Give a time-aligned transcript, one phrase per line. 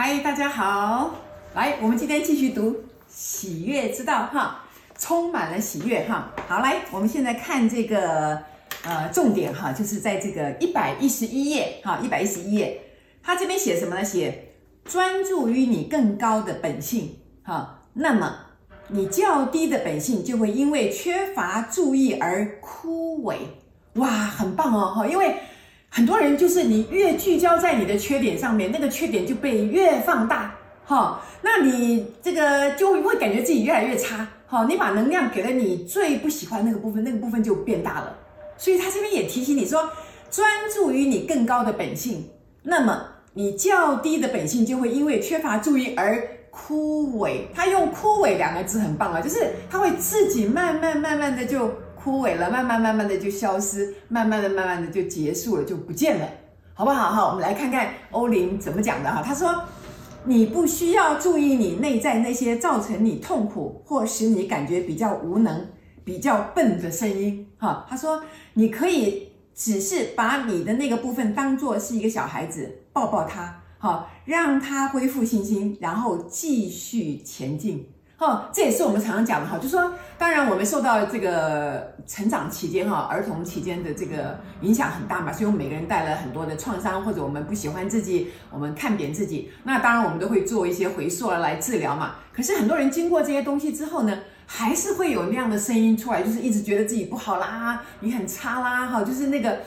[0.00, 1.12] 嗨，大家好，
[1.56, 2.70] 来，我们今天继续读
[3.08, 4.64] 《喜悦之道》哈，
[4.96, 6.32] 充满了喜悦哈。
[6.46, 8.40] 好，来，我们现在看这个
[8.84, 12.80] 呃重点哈，就是在这个一百一十一页哈，一百一十一页，
[13.24, 14.04] 他这边写什么呢？
[14.04, 14.52] 写
[14.84, 18.36] 专注于你更高的本性哈，那么
[18.86, 23.34] 你较低的本性就会因为缺乏注意而枯萎。
[23.94, 25.34] 哇，很棒哦哈，因为。
[25.90, 38.16] 很多人就是你越聚焦在你的缺点上面，那个缺点就被越放大，哈，那你这个就会感觉自己越来越差，哈，你把能量给了你最不喜欢那个部分，那个部分就变大了。
[38.56, 39.90] 所以他这边也提醒你说，
[40.30, 42.28] 专注于你更高的本性，
[42.62, 47.40] 那么你较低的本性就会因为缺乏注意而枯萎。
[47.54, 51.72] 他用“枯萎”两个字很棒啊，就是他会自己慢慢慢慢的就。
[52.08, 56.26] 枯萎了，慢慢慢慢的就消失，慢慢的慢慢的就结束了，就不见了，
[56.72, 57.12] 好不好？
[57.12, 59.22] 哈，我们来看看欧林怎么讲的哈。
[59.22, 59.62] 他说
[60.24, 65.68] ：“你不需要注意你内在那些造成你痛苦或使你感觉比较无能、
[66.02, 68.22] 比较笨的声音。”哈，他说
[68.54, 77.86] ：“你可以只是把你的那个部分当作是一个小孩子，抱抱他，好，让他恢复信心，然后继续前进。”
[78.20, 92.16] 哈，这也是我们常常讲的哈，就说，当然我们受到这个成长期间哈，儿童期间的这个影响很大嘛，所以我们每个人带了很多的创伤，或者我们不喜欢自己，我们看扁自己，那当然我们都会做一些回溯来治疗嘛。
[92.32, 99.60] 可是很多人经过这些东西之后呢，还是会有那样的声音出来，就是一直觉得自己不好啦，你很差啦，哈，就是那个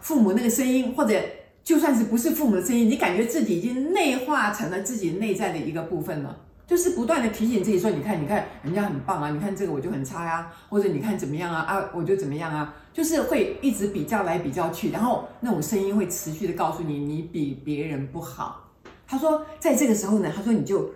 [0.00, 1.14] 父母那个声音，或者
[1.62, 6.34] 就算是不是父母的声音，你感觉自己已经内化成了自己内在的一个部分了。
[6.68, 18.68] 就是不断的提醒自己说，你看，你看，人家很棒啊，你看这个我就很差呀、啊，或者你看怎么样啊，啊，我就怎么样啊，就是会一直比较来比较去，然后那种声音会持续的告诉你，你比别人不好。
[19.06, 20.90] 他说，在这个时候呢，他说你就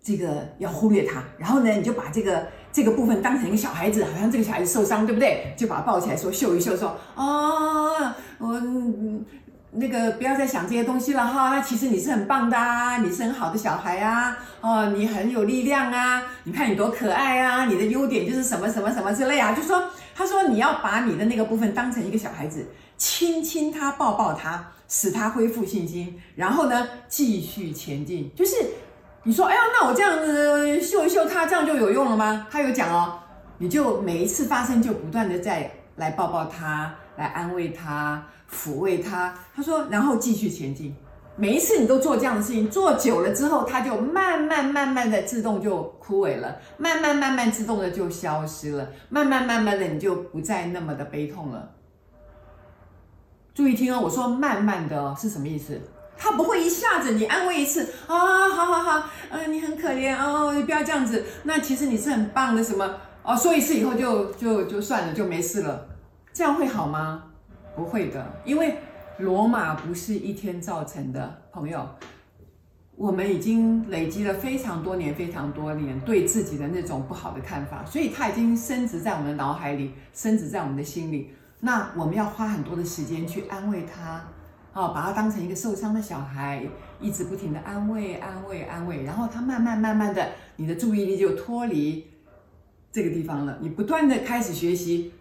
[0.00, 5.52] 这个要忽略他，然后呢，你就把这个这个部分当成一个小孩子，好像这个小孩子受伤，对不对？
[5.58, 8.62] 就把他抱起来说，秀一秀，说，啊，我。
[9.74, 19.82] 那个不要再想这些东西了哈，那其实你是很棒的啊，你是很好的小孩啊，哦，你很有力量啊，你看你多可爱啊，你的优点就是什么什么什么之类啊，就说
[20.14, 22.66] 他说你要把你的那个部分当成一个小孩子，
[22.98, 28.30] 亲亲他，抱抱他，使他恢复信心，然后呢继续前进。
[28.36, 28.54] 就是
[29.22, 32.46] 你说，哎呀，那我这样子秀一秀他，这样就有用了吗？
[32.50, 33.18] 他有讲哦，
[33.56, 38.26] 你就每一次发生就不断的再来抱抱他，来安慰他。
[38.52, 40.94] 抚慰他，他说，然后继续前进。
[41.36, 51.70] 每一次你都做这样的事情，做久了之后，他就慢慢慢慢的自动就枯萎了，慢慢慢慢自动的就消失了，慢慢慢慢的你就不再那么的悲痛了。
[53.54, 55.80] 注意听哦，我说慢慢的，是什么意思？
[56.18, 61.24] 他不会一下子你安慰一次啊，好好好，嗯，你很可怜哦，你不要这样子。
[61.44, 65.88] 那其实你是很棒的，什么哦，说一次以后就就就算了，就没事了，
[66.32, 67.24] 这样会好吗？
[67.76, 68.76] 不会的，因为
[69.18, 71.86] 罗马不是一天造成的，朋友。
[72.94, 81.32] 我们已经累积了非常多年、非常多年对自己的那种不好的看法，所以它已经深植在我们的脑海里，深植在我们的心里。
[81.60, 84.24] 那我们要花很多的时间去安慰他，
[84.72, 86.64] 啊，把他当成一个受伤的小孩，
[87.00, 92.06] 一直不停的安慰、安慰、安慰，然后他慢慢、慢慢的，你的注意力就脱离
[92.92, 95.12] 这个地方了，你不断的开始学习。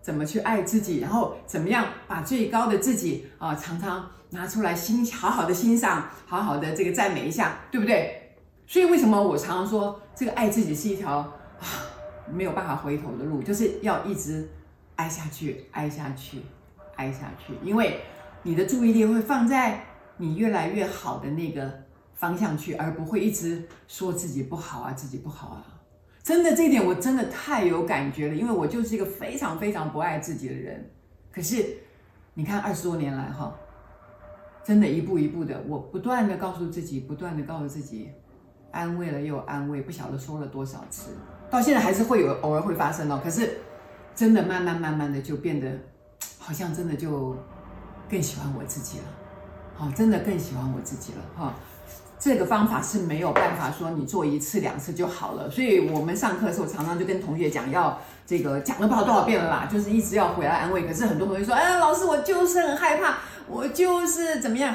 [0.00, 8.36] 怎么去爱自己，然后怎么样把最高的自己啊，常常拿出来欣好好的欣赏，好好的这个赞美一下，对不对？
[8.66, 11.32] 所以为什么我常常说，这个爱自己是一条啊
[12.30, 14.48] 没有办法回头的路，就是要一直
[14.96, 16.42] 爱下去，爱下去，
[16.96, 18.00] 爱下去，因为
[18.42, 19.84] 你的注意力会放在
[20.18, 25.64] 你越来越好的那个方向去，而不会一直说自己不好啊，自己不好啊。
[26.28, 30.90] 真的，这点我真的太有感觉了，因为我就是一个非常非常不爱自己的人。
[31.32, 31.64] 可是，
[32.34, 33.56] 你看二十多年来哈，
[34.62, 38.10] 真的一步一步的，我不断的告诉自己，不断的告诉自己，
[38.72, 41.12] 安慰了又安慰，不晓得说了多少次，
[41.48, 43.18] 到现在还是会有偶尔会发生哦。
[43.24, 43.56] 可是，
[44.14, 45.78] 真的慢慢慢慢的就变得，
[46.38, 47.34] 好像真的就
[48.06, 49.04] 更喜欢我自己了，
[49.78, 51.54] 好，真的更喜欢我自己了哈。
[52.18, 57.96] 这个方法是没有办法说你做一次两次就好了，所以我们上课的时候常常就跟同学讲，要
[58.26, 60.84] 这个讲了不知道多少遍了啦，就是一直要回来安慰。
[60.84, 64.74] 可是很多同学说，哎，老师，我就是很害怕，我就是怎么样。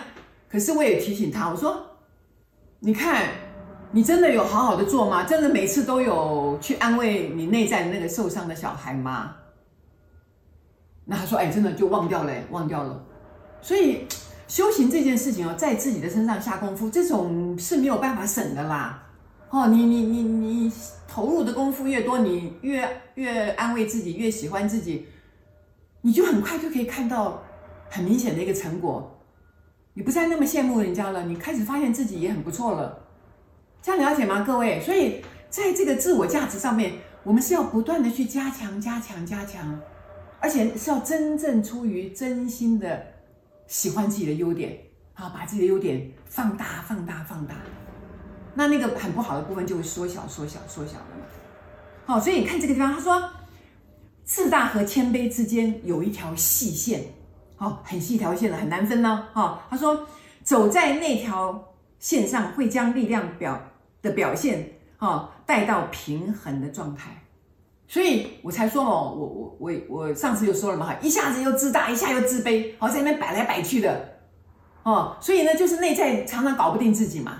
[0.49, 1.85] 可是我也提醒他，我说，
[2.79, 3.27] 你看，
[3.91, 5.23] 你真的有好好的做吗？
[5.23, 9.35] 真的每次都有去安慰你内在的那个受伤的小孩吗？
[11.03, 13.03] 那他说，哎，真的就忘掉了，忘掉了。
[13.61, 14.07] 所以。
[14.47, 19.03] 修行这件事情哦，在自己的身上下功夫，这种是没有办法省的啦。
[19.49, 20.71] 哦，你你你你
[21.07, 25.07] 投入的功夫越多，你越越安慰自己，越喜欢自己，
[26.01, 27.43] 你就很快就可以看到
[27.89, 29.09] 很明显的一个成果。
[29.93, 32.99] 你不再那么羡慕人家了，你开始发现自己也很不错了。
[33.81, 34.81] 这样了解吗，各位？
[34.81, 36.93] 所以在这个自我价值上面，
[37.23, 39.79] 我们是要不断的去加强、加强、加强，
[40.39, 43.05] 而且是要真正出于真心的
[43.73, 44.77] 喜欢自己的优点，
[45.15, 47.55] 啊，把自己的优点放大、放大、放大。
[48.53, 51.25] 那那个很不好的部分就会缩小、缩小、缩小了嘛。
[52.05, 53.31] 好，所以你看这个地方，他说，
[54.23, 57.01] 自大和谦卑之间有一条细线，
[57.55, 59.27] 好，很细一条线的，很难分呢。
[59.33, 60.07] 哈，他说，
[60.43, 63.59] 走在那条线上会将力量表
[64.03, 67.22] 的表现，哦，带到平衡的状态。
[67.93, 74.17] 所以我才说哦，我我我我上次就说了嘛，哈，一下子又自大，一下又自卑，好，在那边摆来摆去的，
[74.81, 77.33] 哦，所以呢，就是内在常常搞不定自己嘛。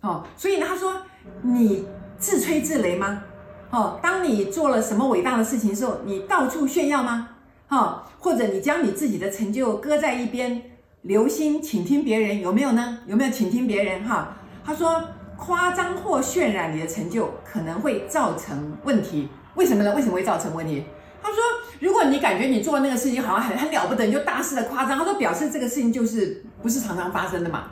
[0.00, 1.02] 哦，所以呢，他说
[1.42, 1.86] 你
[2.16, 3.22] 自吹自擂吗？
[3.68, 7.28] 哦，当你做了什么伟大的事情时候，你到处炫耀吗？
[7.68, 10.62] 哦，或者你将你自己的成就搁在一边，
[11.02, 13.00] 留心倾听别人，有没有呢？
[13.06, 14.02] 有没有倾听别人？
[14.08, 15.04] 哈，他说
[15.36, 19.92] 夸张或渲染你的成就可能会造成问题，为什么呢？
[19.94, 20.84] 为什么会造成问题？
[21.20, 21.38] 他说，
[21.80, 27.64] 如果你感觉你做那个事情好像很很了不得，你就大肆的夸张，他说表示这个事情就是不是常常发生的嘛。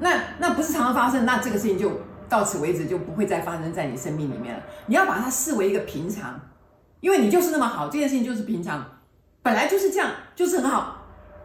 [0.00, 1.92] 那那不是常常发生，那这个事情就
[2.28, 4.62] 到此为止，就不会再发生在你生命里面了。
[4.86, 6.40] 你要把它视为一个平常，
[7.00, 8.84] 因为你就是那么好，这件事情就是平常，
[9.42, 10.96] 本来就是这样，就是很好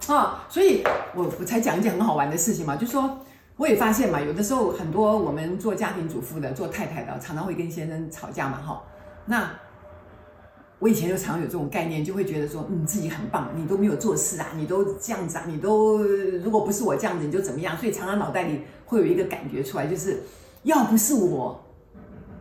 [0.08, 0.84] 啊、所以
[1.16, 3.20] 我我才讲一件很好玩的事情嘛，就说
[3.56, 8.82] 我也发现嘛，有的时候很多我们做家庭主妇的、做太太的，常常会跟先生吵架嘛，哈。
[9.26, 9.50] 那
[10.84, 16.00] 我以前就常有这种概念，就会觉得说，嗯，自己很棒，你都没有做事啊，你都这样子啊，你都
[16.44, 17.78] 如果不是我这样子，你就怎么样？
[17.78, 20.22] 所以常常脑袋里会有一个感觉出来，就是
[20.64, 21.58] 要不是我，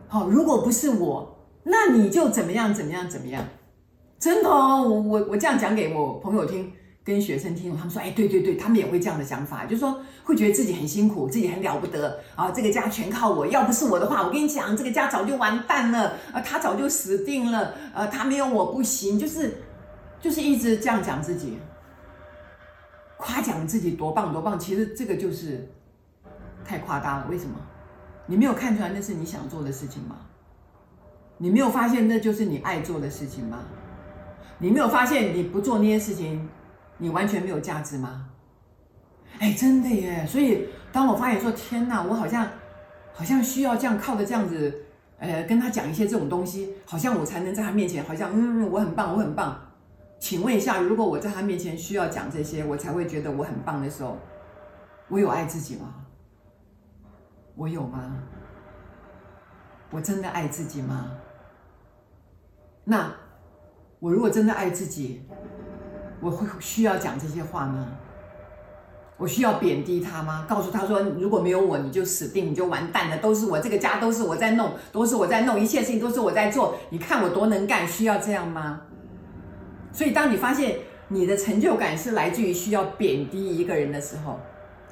[0.09, 3.47] 好，如果不是我，那你就怎么样怎么样怎么样？
[4.19, 6.69] 真的哦，我我我这样讲给我朋友听。
[7.03, 19.57] 跟学生听，他们说，哎，对对对，他们也会这样的想法，就是说会觉得自己很辛苦，自己很了不得啊，这个家全靠我，要不是我的话，我跟你讲，这个家早就完蛋了，啊，他早就死定了，呃，他没有我不行，就是
[20.21, 21.57] 就是一直这样讲自己，
[23.17, 25.69] 夸奖自己多棒多棒，其实这个就是
[26.63, 27.27] 太夸大了。
[27.29, 27.55] 为什么？
[28.25, 30.15] 你没有看出来那是你想做的事情吗？
[31.37, 33.59] 你没有发现那就是你爱做的事情吗？
[34.57, 36.47] 你没有发现你不做那些事情？
[37.03, 38.29] 你完全没有价值吗？
[39.39, 40.25] 哎，真的耶！
[40.25, 42.47] 所以当我发现说，天哪，我好像
[43.11, 44.85] 好像需要这样靠着这样子，
[45.17, 49.59] 呃，跟他讲一些这种东西，好像我才能在他面前，好像嗯，我很棒，我很棒。
[50.17, 54.17] 请问一下，如果我在他面前需要讲这些，我才会觉得我很棒的时候，
[55.09, 55.93] 我有爱自己吗？
[57.55, 58.23] 我有吗？
[59.91, 61.11] 我真的爱自己吗？
[62.85, 63.13] 那
[63.99, 65.21] 我如果真的爱自己，
[66.23, 67.85] 我会需要讲这些话吗？
[69.17, 70.45] 我需要贬低他吗？
[70.49, 73.17] 告诉他说，如果没有我，你就死定，你就完蛋了。
[73.19, 76.75] 都是我这个家，都是我在弄，都是我在弄，一切事情都是我在做。
[76.89, 78.81] 你看我多能干，需要这样吗？
[79.91, 80.77] 所以，当你发现
[81.09, 84.39] 你的成就感是来自于需要贬低一个人的时候，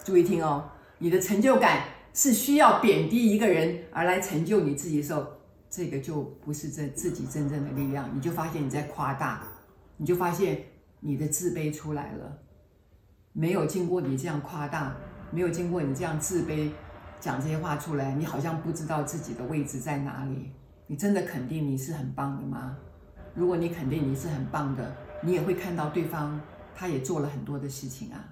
[0.03, 0.63] 注意听哦，
[0.99, 1.83] 你的成就感
[2.13, 5.25] 是需要贬低一个人而来成就你自己的时候，
[5.69, 9.41] 这个就不是这自己真正的力量，你就发现你在夸大，
[9.97, 10.63] 你就发现。
[11.03, 12.37] 你的自卑出来了，
[13.33, 14.95] 没有经过你这样夸大，
[15.31, 16.69] 没有经过你这样自卑，
[17.19, 20.51] 讲这些话出来，你好像不知道自己的位置在哪里。
[20.85, 22.77] 你真的肯定你是很棒的吗？
[23.33, 26.39] 如果你肯定你是很棒的，你也会看到对方，
[26.75, 28.23] 他也做了很多的事情啊，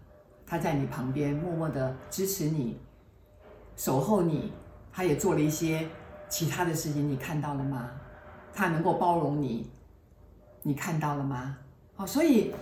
[0.45, 2.79] 他在你旁边默默的支持你，
[3.75, 4.53] 守候你，
[4.93, 5.87] 他也做了一些
[6.27, 7.89] 其他的事情，你看到了吗？
[8.53, 9.71] 他能够包容你，
[10.61, 11.57] 你看到了吗？
[11.99, 12.53] 哦，所以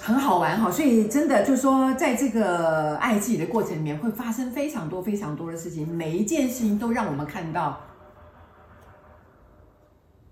[0.00, 7.80] 很好玩哈，所以真的就是说，在这个爱自己的过程里面，会发生非常多非常多的事情，每一件事情都让我们看到，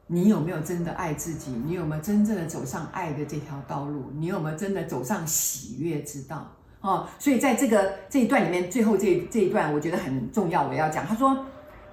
[0.07, 1.51] 你有没有真的爱自己？
[1.51, 4.13] 你有没有真正的走上爱的这条道路？
[4.15, 6.49] 你有没有真的走上喜悦之道？
[6.83, 11.45] 哦，所以在这个这一段里面，最后这这一段我觉得很重要，我要讲，他说。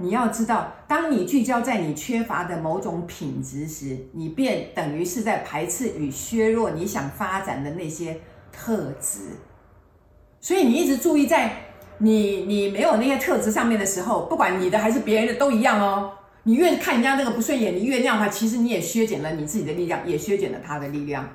[0.02, 8.20] 你要知道，当你聚焦在你缺乏的某种品质时，你便等于是在排斥与削弱你想发展的那些
[8.52, 9.20] 特质。
[10.40, 11.52] 所以你一直注意在
[12.00, 16.12] 你你没有那些特质上面的时候，不管你的还是别人的都一样哦。
[16.44, 21.30] 你越看人家那个不顺眼，你越那样的话，其实你也削减了你自己的力量，也削减了他的力量。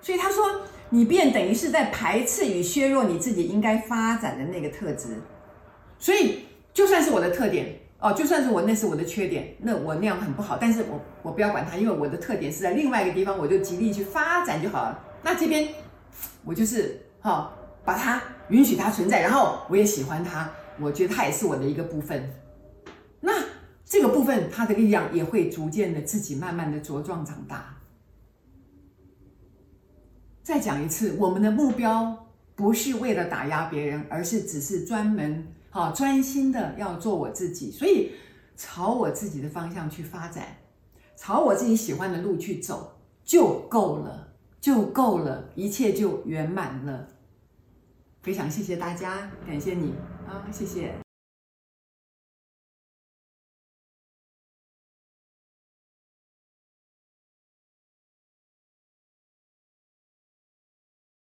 [0.00, 0.42] 所以他说，
[0.88, 5.08] 你便等于是在排斥与削弱你自己应该发展的那个特质。
[5.98, 6.45] 所以，
[6.76, 15.02] 就算是我的特点哦，就算是我那是我的缺点，那我那样很不好，但是我我不要管它，因为我的特点是在另外一个地方，我就极力去发展就好了。
[15.22, 15.66] 那这边
[16.44, 17.50] 我就是哈、
[17.82, 22.28] 把它允许它存在，然后我也喜欢它，我觉得它也是我的一个部分。
[23.20, 23.32] 那
[23.86, 27.74] 这个部分，它的力量也会逐渐的自己慢慢的茁壮长大。
[30.42, 35.42] 再讲一次，我们的目标不是为了打压别人，而是只是专门。
[35.76, 38.12] 好，专心的要做我自己，所以
[38.56, 40.56] 朝我自己的方向去发展，
[41.18, 47.06] 朝我自己喜欢的路去走就够了，就够了，一切就圆满了。
[48.22, 49.92] 非常谢谢大家，感谢你
[50.26, 51.05] 啊，谢谢。